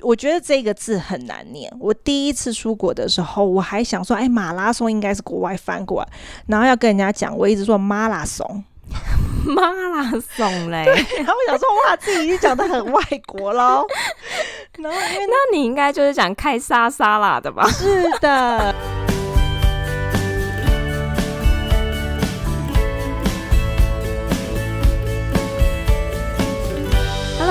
[0.00, 1.72] 我觉得这个字很难念。
[1.78, 6.08] 我第一次出国的时候，我还想说，哎，马拉松应该是国外翻过来，
[6.46, 8.64] 然后要跟人家讲，我一直说马拉松，
[9.44, 10.84] 马拉松嘞。
[11.18, 13.86] 然后我想说，哇，自己已经讲的很外国喽。
[14.78, 17.68] 然后因为那你应该就是讲开沙沙拉的吧？
[17.70, 19.01] 是的。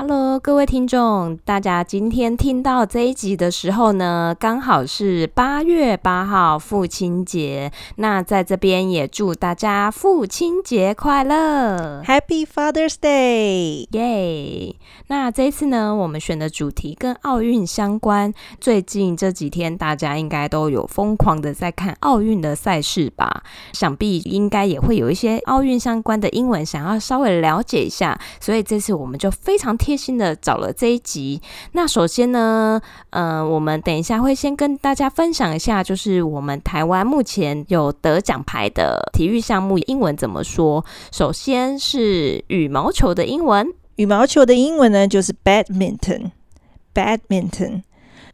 [0.00, 7.72] Hello，各位听众，大家今天听到这一集的时候呢，刚好是八月八号父亲节。
[7.96, 14.76] 那在这边也祝大家父亲节快乐，Happy Father's Day，耶！
[15.08, 18.32] 那这一次呢，我们选的主题跟奥运相关。
[18.60, 23.42] 最近这几天，大家应该都有疯狂的在看奥运的赛事吧？
[23.72, 28.16] 想必应该也会有一些奥运相关的英文想要稍微了解一下。
[28.38, 31.40] 所以这次我们就非常贴心的找了这一集。
[31.72, 40.84] 那首先呢，呃，我们等一下会先跟大家分享一下，就是我们台湾目前有得奖牌的体育项目英文怎么说。
[41.10, 43.66] 首先是羽毛球的英文，
[43.96, 47.80] 羽毛球的英文呢就是 badminton，badminton。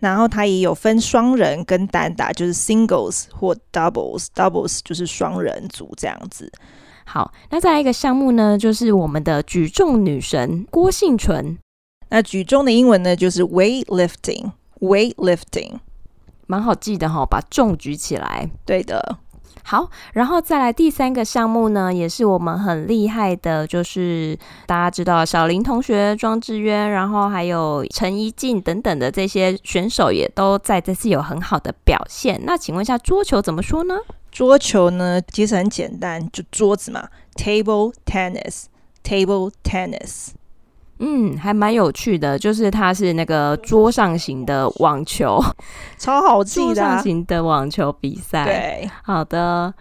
[0.00, 6.50] 然后它也有分双人跟单打，就是 singles 或 doubles，doubles 就是双人组这样子。
[7.06, 11.56] 好，那再来一个项目呢，就是我们的举重女神郭幸淳。
[12.10, 15.72] 那举重的英文呢，就是 weightlifting，weightlifting，
[16.47, 18.50] 蛮好记的哈、哦，把重举起来。
[18.64, 19.19] 对的。
[19.66, 32.38] 好，然后再来第三个项目呢，也是我们很厉害的，就是大家知道小林同学、庄智渊，然后还有陈怡静等等的这些选手，也都在这次有很好的表现。
[32.44, 33.97] 那请问一下，桌球怎么说呢？
[34.34, 40.31] 桌球呢，其实很简单，就桌子嘛，table tennis，table tennis。
[40.99, 45.41] 嗯，还蛮有趣的，就是它是那个桌上型的网球，
[45.97, 46.67] 超好记的。
[46.67, 49.73] 桌上型的网球比赛，对，好的。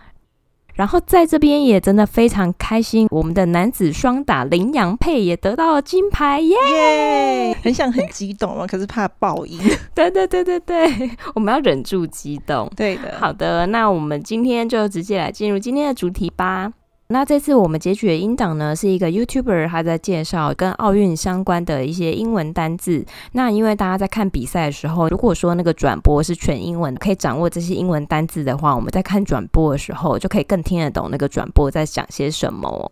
[0.74, 7.56] 然后在这边也真的非常开心，我们的男子双打麟洋配也得到了金牌，耶、yeah!！
[7.64, 9.60] 很想很激动嘛，可是怕爆音。
[9.94, 12.70] 对对对对对， 我们要忍住激动。
[12.76, 16.72] 对的，好的，那我们今天就直接来进入今天的主题吧。
[17.08, 23.06] 那这次我们截取的音档呢，是一个 YouTuber 他在介绍跟奥运相关的一些英文单字。
[23.34, 32.92] 那因为大家在看比赛的时候，如果说那个转播是全英文，可以掌握这些英文单字的话，我们在看转播的时候就可以更听得懂那个转播在讲些什么。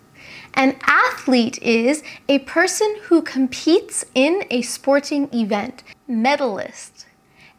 [0.53, 5.83] An athlete is a person who competes in a sporting event.
[6.07, 7.05] Medalist.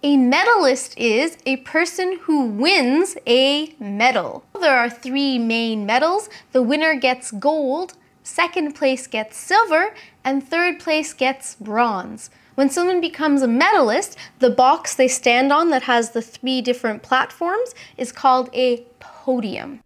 [0.05, 4.45] A medalist is a person who wins a medal.
[4.61, 6.29] There are three main medals.
[6.51, 7.95] The winner gets gold,
[8.25, 12.31] second place gets silver, and third place gets bronze.
[12.57, 17.03] When someone becomes a medalist, the box they stand on that has the three different
[17.03, 19.81] platforms is called a podium.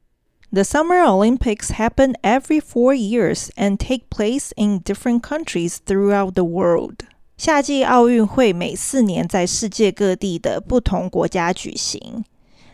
[0.56, 6.44] The Summer Olympics happen every four years and take place in different countries throughout the
[6.44, 7.06] world.
[7.38, 12.26] 夏季奥运会每四年在世界各地的不同国家举行。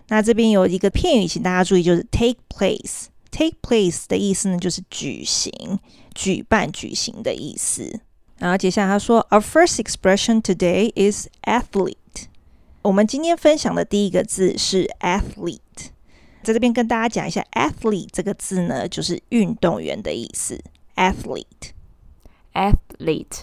[0.07, 5.79] 那这边有一个片语，请大家注意，就是 take place。take place 的意思呢，就是举行、
[6.15, 7.99] 举办、举行的意思。
[8.39, 12.25] 然后接下来他说，Our first expression today is athlete。
[12.81, 15.59] 我们今天分享的第一个字是 athlete。
[16.42, 20.60] 在这边跟大家讲一下，athlete 这个字呢，就是运动员的意思。
[20.96, 23.42] athlete，athlete，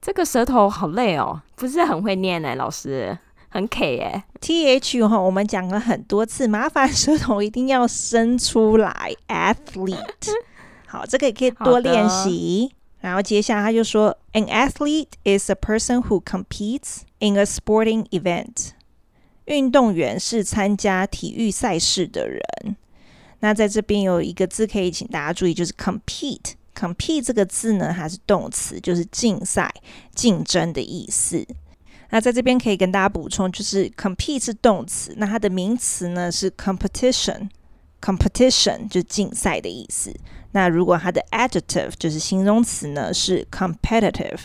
[0.00, 4.24] 这个舌头好累哦，不是很会念哎，老师很 K 哎。
[4.40, 9.14] th 哈，我们讲了很多次，麻烦舌头一定要伸出来。
[9.28, 10.32] athlete，
[10.86, 12.72] 好，这个也可以多练习。
[13.00, 18.72] 然后接下来他就说，an athlete is a person who competes in a sporting event。
[19.50, 22.40] 运动员是参加体育赛事的人。
[23.40, 26.52] 那在这边有一个字可以请大家注意，就是 compete。
[26.74, 29.72] compete 这个字呢，它是动词，就是竞赛、
[30.14, 31.44] 竞争的意思。
[32.10, 37.48] 那在这边可以跟大家补充，就是 compete 是动词，那它的名词呢是 competition。
[38.00, 40.14] competition 就是竞赛的意思。
[40.52, 44.38] 那如果它的 adjective 就是形容词呢，是 competitive。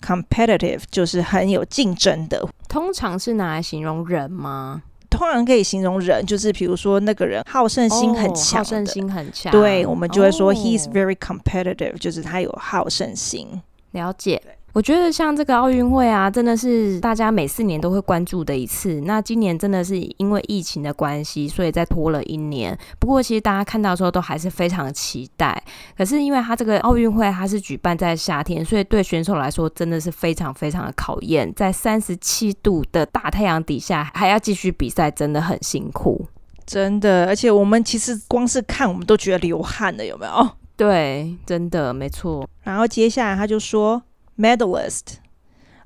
[0.00, 2.48] Competitive 就是很有竞争的。
[2.68, 4.82] 通常是拿来形容人吗？
[5.10, 9.50] 通常可以形容人，就是比如说那个人好胜心很强，哦，好胜心很强。
[9.50, 13.60] 对，我们就会说，哦，He's very competitive，就是他有好胜心。
[13.90, 14.40] 了解。
[14.72, 19.00] 我觉得像这个奥运会啊，真的是大家每四年都会关注的一次。
[19.00, 22.78] 那今年真的是因为疫情的关系，所以再拖了一年。
[23.00, 25.60] 不过其实大家看到的时候都还是非常期待。
[25.96, 31.52] 可是因为它这个奥运会它是举办在夏天，所以对选手来说真的是非常非常的考验。
[31.56, 36.24] 在三十七度的大太阳底下还要继续比赛，真的很辛苦。
[36.64, 40.48] 真的，而且我们其实光是看我们都觉得流汗了，有没有？
[40.76, 42.48] 对，真的没错。
[42.62, 44.00] 然后接下来他就说。
[44.39, 45.19] Medalist.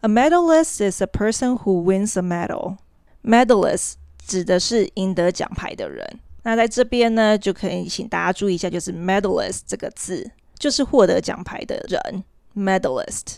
[0.01, 2.77] A medalist is a person who wins a medal.
[3.23, 3.95] Medalist
[4.25, 6.19] 指的是赢得奖牌的人。
[6.43, 12.23] 那在这边呢，就可以请大家注意一下，就是 medalist 这个字，就是获得奖牌的人。
[12.55, 13.37] Medalist.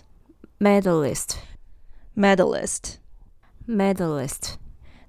[0.60, 1.32] Medalist.
[2.16, 2.96] Medalist.
[3.68, 4.54] Medalist.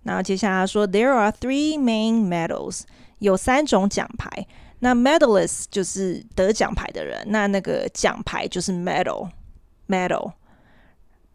[0.02, 2.82] 然后接下来说，There are three main medals.
[3.18, 4.46] 有三种奖牌。
[4.80, 9.28] 那 medalist 就是得奖牌的人，那那个奖牌就是 medal。
[9.87, 10.33] medal，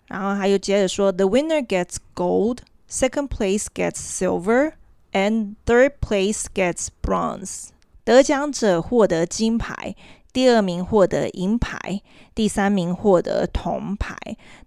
[0.06, 7.68] 然后还有接着说，the winner gets gold，second place gets silver，and third place gets bronze。
[8.04, 9.94] 得奖者获得金牌，
[10.32, 12.02] 第二名获得银牌，
[12.34, 14.16] 第三名获得铜牌。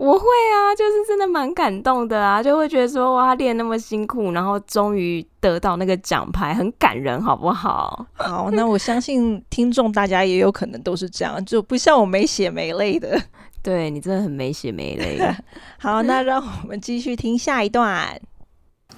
[0.00, 8.06] 我会啊，就是真的蛮感动的啊，就会觉得说哇，他练那么辛苦，然后终于得到那个奖牌，很感人，好不好？
[8.14, 13.20] 好，那我相信听众大家也有可能都是这样，就不像我没血没泪的。
[13.62, 15.20] 对，你真的很没血没泪。
[15.78, 18.18] 好，那让我们继续听下一段。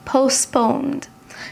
[0.06, 1.02] Postponed.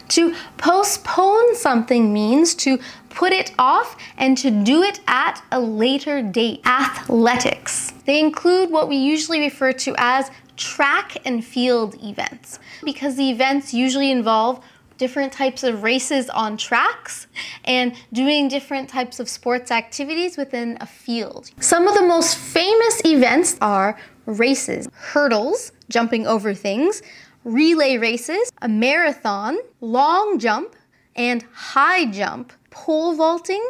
[0.08, 2.78] To postpone something means to
[3.10, 6.60] put it off and to do it at a later date.
[6.66, 7.92] Athletics.
[8.06, 13.72] They include what we usually refer to as track and field events because the events
[13.72, 14.62] usually involve
[15.00, 17.26] different types of races on tracks
[17.64, 21.50] and doing different types of sports activities within a field.
[21.58, 27.02] Some of the most famous events are races, hurdles, jumping over things,
[27.43, 30.75] relay races, a marathon, long jump,
[31.15, 33.63] and high jump, pole vaulting,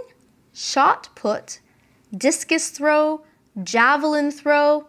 [0.53, 1.59] shot put,
[2.15, 3.21] discus throw,
[3.63, 4.87] javelin throw.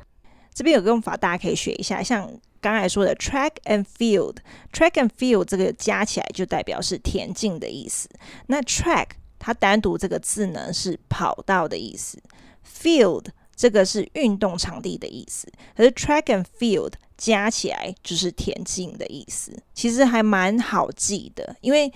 [0.53, 2.03] 这边有个用法，大家可以学一下。
[2.03, 2.31] 像
[2.61, 8.07] 刚才说的 track and field，track and field 这个加起来就代表是田径的意思。
[8.45, 9.07] 那 track
[9.39, 12.21] 它单独这个字呢是跑道的意思
[12.63, 15.51] ，field 这个是运动场地的意思。
[15.75, 19.51] 可是 track and field 加起来就是田径的意思。
[19.73, 21.91] 其实还蛮好记的，因为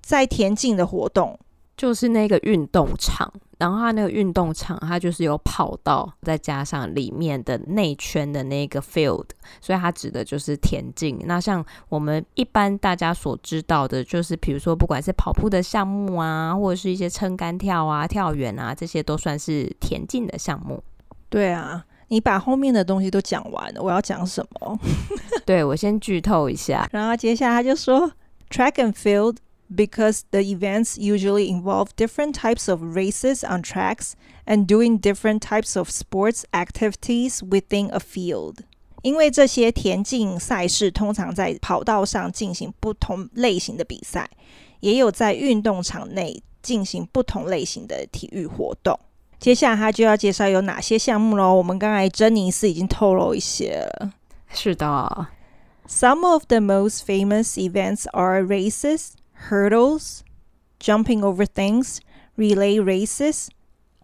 [0.00, 1.36] 在田径的活动。
[1.78, 9.24] 就是那个运动场，然后它那个运动场，它就是有跑道，再加上里面的内圈的那个 field，
[9.60, 11.16] 所以它指的就是田径。
[11.24, 20.82] 那像我们一般大家所知道的，就是比如说不管是跑步的项目啊，或者是一些撑杆跳啊、跳远啊，这些都算是田径的项目。
[21.28, 24.76] 对啊，你把后面的东西都讲完了，我要讲什么？
[25.46, 28.10] 对，我先剧透一下，然后接下来他就说
[28.50, 29.36] track and field。
[29.73, 34.13] Because the events usually involve different types of races on tracks
[34.45, 38.57] and doing different types of sports activities within a field.
[39.01, 44.29] 因为这些田径赛事通常在跑道上进行不同类型的比赛，
[44.79, 48.99] 也有在运动场内进行不同类型的体育活动。
[49.39, 51.53] 接下来他就要介绍有哪些项目喽。
[51.53, 54.13] 我们刚才珍妮斯已经透露一些了。
[54.53, 55.27] 是的，
[55.87, 59.13] Some of the most famous events are races.
[59.49, 60.23] Hurdles,
[60.79, 61.99] jumping over things,
[62.37, 63.49] relay races,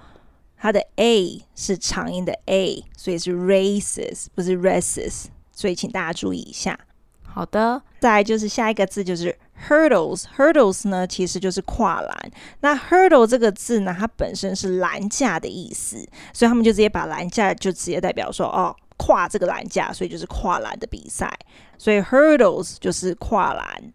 [0.64, 6.80] 它的 a 是长音的 a，所以是 races，不是 races，所以请大家注意一下。
[7.22, 9.36] 好的，再来就是下一个字就是
[9.68, 12.30] hurdles，hurdles 呢其实就是跨栏。
[12.60, 21.30] 那 hurdle 这个字呢，它本身是栏架的意思，所以他们就直接把栏架就直接代表说哦，跨这个栏架，所以就是跨栏的比赛。
[21.76, 23.92] 所以 hurdles 就是跨栏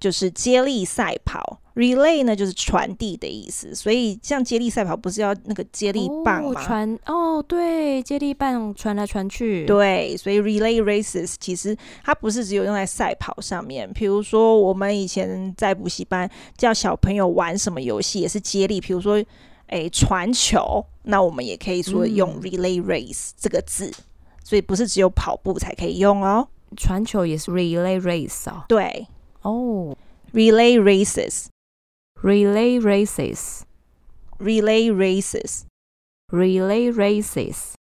[0.00, 1.60] 就是接力赛跑。
[1.76, 3.72] relay 呢，就是传递的意思。
[3.72, 6.60] 所以像接力赛跑，不是要那个接力棒吗？
[6.60, 9.64] 哦，传哦，对，接力棒传来传去。
[9.64, 13.88] 对，所以 relay races 其实它不是只有用在赛跑上面。
[13.92, 18.80] 比如说，我们以前在补习班叫小朋友玩什么游戏，也是接力。
[18.80, 19.24] 比如说，
[19.68, 23.86] 诶，传球，那我们也可以说用 relay race 这个字。
[23.86, 24.04] 嗯
[24.42, 28.64] 所以不是只有跑步才可以用哦，传球也是 relay race 哦。
[28.68, 29.06] 对，
[29.42, 29.94] 哦
[30.32, 37.74] ，relay races，relay races，relay races，relay races。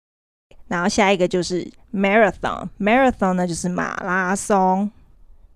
[0.67, 4.89] 然后下一个就是 marathon，marathon 呢就是马拉松。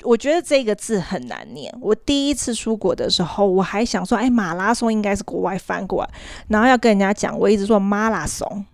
[0.03, 1.75] 我觉得这个字很难念。
[1.81, 6.09] 我第一次出国的时候，我还想说，哎，马拉松应该是国外翻过来，
[6.47, 8.65] 然后要跟人家讲，我一直说马拉松。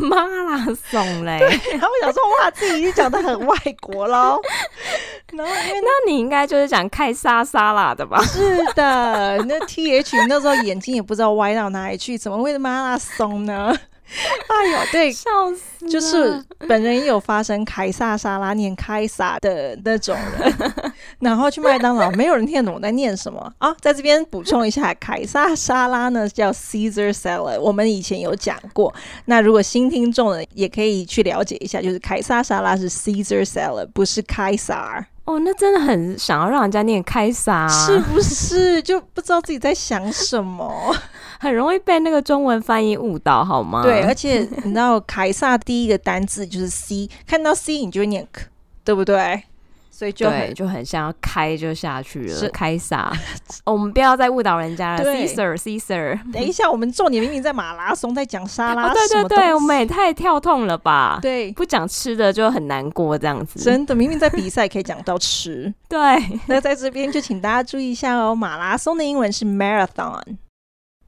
[0.00, 0.58] 马拉
[0.90, 1.38] 松嘞，
[1.72, 4.40] 然后我想说，哇，自己已经讲得很外国喽。
[5.32, 8.20] 然后因为那你应该就是讲凯撒沙啦的吧？
[8.24, 13.74] 是的，那 T H 那时候眼睛也不知道歪到哪里去，怎么会马拉松呢？
[14.48, 20.72] 哎呦，对，笑死，就是本人也有发生凯撒沙拉念凯撒的那种人，
[21.20, 23.74] 然后去麦当劳，没有人听得懂我在念什么啊。
[23.80, 28.92] 在这边补充一下，凯撒沙拉呢叫 Caesar salad，我们以前有讲过。
[29.24, 35.06] 那如果新听众呢，也可以去了解一下，就是凯撒沙拉是 Caesar salad，不是凯撒。
[35.24, 38.82] 哦，那真的很想要让人家念凯撒，是不是？
[38.82, 40.94] 就不知道自己在想什么。
[41.42, 43.82] 很容易被那个中文翻译误导，好吗？
[43.82, 48.44] 对，而且你知道凯撒第一个单字就是 C， 看到 C 你就会念 K，
[48.84, 49.42] 对不对？
[49.90, 52.34] 所以就很就很像要开就下去了。
[52.34, 53.12] 是凯撒，
[53.66, 55.04] 我们不要再误导人家了。
[55.04, 56.18] Caesar，Caesar。
[56.32, 58.88] 等一下，我们重点明明在马拉松，在讲沙拉。
[58.88, 61.18] 哦、对对对，我们也太跳痛了吧？
[61.20, 63.60] 对，不讲吃的就很难过，这样子。
[63.60, 65.72] 真的，明明在比赛可以讲到吃。
[65.88, 65.98] 对，
[66.46, 70.20] 那在这边就请大家注意一下哦，马拉松的英文是 marathon。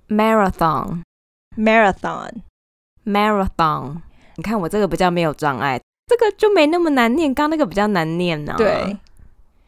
[0.08, 1.02] Marathon,
[1.56, 2.42] marathon,
[3.04, 4.02] marathon。
[4.36, 7.32] 你看我这个比较没有障碍，这个就没那么难念。
[7.32, 8.56] 刚那个比较难念呢、啊。
[8.56, 8.96] 对。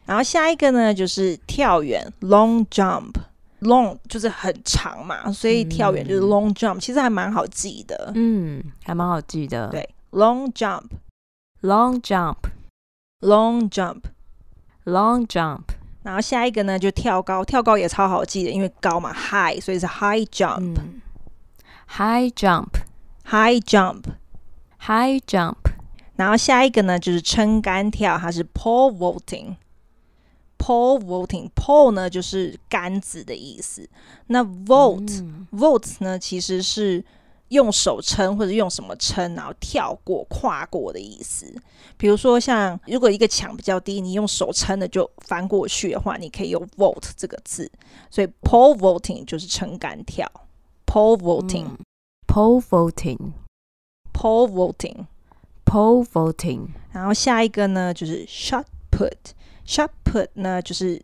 [0.05, 3.13] 然后下一个呢，就是跳远，long jump。
[3.61, 8.11] long 就是很长嘛，所以跳远就是 long jump，、嗯、其实还蛮好记的。
[8.13, 9.67] 嗯，还蛮好记的。
[9.69, 10.83] 对，long jump,
[11.61, 12.37] long jump,
[13.21, 14.01] long jump,
[14.85, 15.63] long jump。
[16.07, 25.57] 然后下一个呢，就跳高，跳高也超好记的，因为高嘛，high，所以是 high jump，high jump，high jump，high jump。
[26.15, 33.89] 然后下一个呢，就是撑杆跳，它是 pole vaulting，pole vaulting，pole 呢就是杆子的意思，
[34.27, 37.03] 那 vault，vault 呢其实是。
[37.49, 41.53] 用手撑或者用什么撑，然后跳过、跨过的意思。
[41.97, 47.71] 比如说，像如果一个墙比较低，你用手撑的就翻过去的话，你可以用 vault 这个字。
[48.09, 50.29] 所以 pole vaulting 就是撑杆跳。
[50.85, 56.67] pole vaulting，pole vaulting，pole vaulting，pole vaulting。
[56.91, 59.11] 然后下一个呢，就是 shot put。
[59.65, 61.01] shot put 呢，就是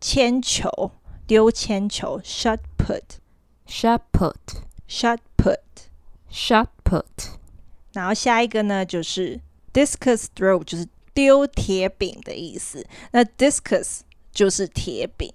[0.00, 0.92] 铅球，
[1.26, 2.20] 丢铅球。
[2.20, 5.58] shot put，shot put，shot put。
[6.34, 7.38] Shot put，
[7.92, 9.40] 然后下一个呢，就是
[9.72, 12.84] discus throw，就是丢铁饼的意思。
[13.12, 14.00] 那 discus
[14.32, 15.32] 就是铁饼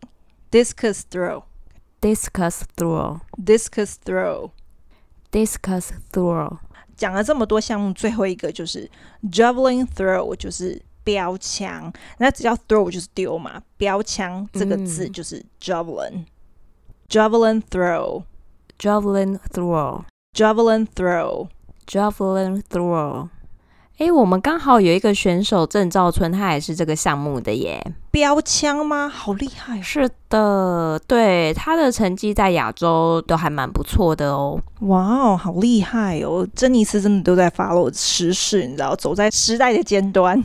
[0.52, 6.58] ，discus throw，discus throw，discus throw，discus throw。
[6.98, 8.92] 讲了这么多项目，最后一个就是
[9.32, 11.94] javelin throw，就是标枪。
[12.18, 20.04] 那只要 throw 就是丢嘛，标枪这个字就是 javelin，javelin throw，javelin throw。
[20.34, 23.30] Javelin throw，Javelin throw。
[23.98, 27.86] 哎，我们刚好有一个选手郑兆春，他也是这个项目的耶。
[28.12, 29.10] 标枪吗？
[29.10, 29.82] 好厉害！
[29.82, 34.58] 是的，对，他的成绩在亚洲都还蛮不错的哦。
[34.82, 36.48] 哇哦，好厉害哦！
[36.56, 40.42] 珍妮斯真的都在 follow 时事，你知道，走在时代的尖端。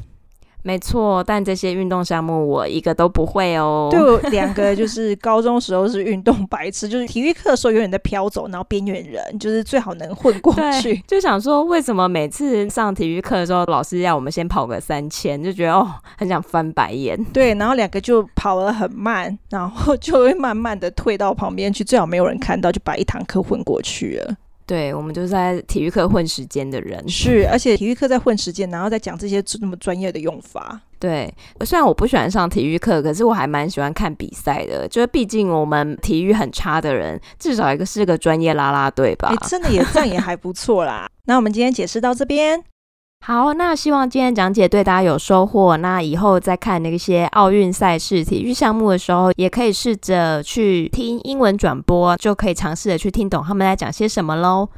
[0.67, 3.89] 没错，但这些运动项目我一个都不会哦。
[3.91, 10.97] 对，我两个就是高中时候是运动白痴，就是体育课的时候永远在飘走，然后边缘人就是最好能混过去。
[11.07, 17.23] 就想说，为什么每次上体育课的时候，老师要我们先跑个三千，就觉得哦，很想翻白眼。
[17.25, 24.35] 对，然后两个就跑得很慢，然后 就会慢慢的退到旁边去，最好没有人看到，就把一堂课混过去了。
[24.67, 30.81] 对，我们就是在体育课混时间的人，是， 而且体育课在混时间，然后再讲这些这么专业的用法。
[30.99, 31.31] 对，
[31.67, 34.89] 虽然我不喜欢上体育课，可是我还蛮喜欢看比赛的。
[34.89, 39.35] 就是毕竟我们体育很差的人，至少一个是个专业啦啦队吧。
[39.47, 41.07] 真的也这样也还不错啦。
[41.27, 42.65] 那我们今天解释到这边。
[43.27, 45.79] 好，那希望今天讲解对大家有收获。
[45.79, 54.69] 那以后再看那些奥运赛事、体育项目的时候，也可以试着去听英文转播，就可以尝试着去听懂他们在讲些什么喽。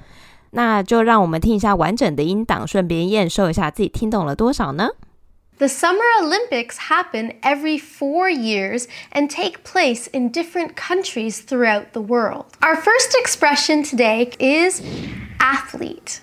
[0.53, 4.91] 那就让我们听一下完整的音档，顺便验收一下自己听懂了多少呢
[5.59, 12.45] ？The Summer Olympics happen every four years and take place in different countries throughout the world.
[12.61, 14.81] Our first expression today is
[15.41, 16.21] athlete.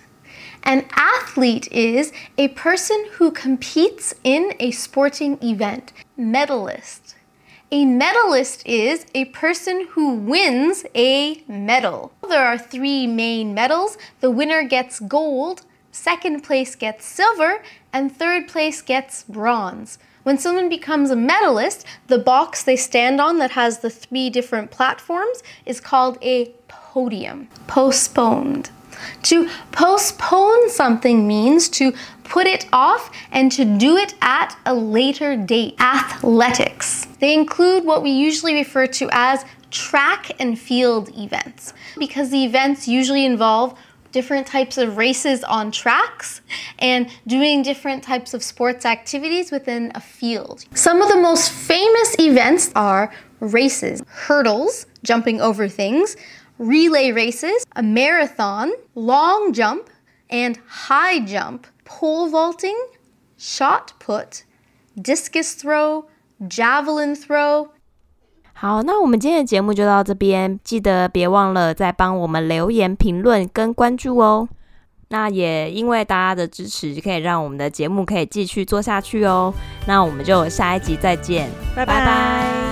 [0.66, 5.92] An athlete is a person who competes in a sporting event.
[6.16, 7.16] Medalist.
[7.70, 12.12] A medalist is a person who wins a medal.
[12.26, 13.98] There are three main medals.
[14.20, 19.98] The winner gets gold, second place gets silver, and third place gets bronze.
[20.22, 24.70] When someone becomes a medalist, the box they stand on that has the three different
[24.70, 27.48] platforms is called a podium.
[27.66, 28.70] Postponed.
[29.24, 31.92] To postpone something means to
[32.24, 35.74] put it off and to do it at a later date.
[35.80, 37.06] Athletics.
[37.20, 42.86] They include what we usually refer to as track and field events because the events
[42.86, 43.78] usually involve
[44.12, 46.40] different types of races on tracks
[46.78, 50.64] and doing different types of sports activities within a field.
[50.74, 56.16] Some of the most famous events are races, hurdles, jumping over things,
[56.57, 59.89] relay races, a marathon, long jump,
[60.29, 62.77] and high jump, pole vaulting,
[63.37, 64.43] shot put,
[64.95, 66.05] discus throw,
[66.41, 67.69] javelin throw.
[68.53, 74.49] 好，那我们今天的节目就到这边，记得别忘了再帮我们留言、评论跟关注哦。
[75.11, 79.53] 那也因为大家的支持，可以让我们的节目可以继续做下去哦。
[79.87, 81.99] 那我们就下一集再见，拜拜。
[81.99, 82.62] 拜拜。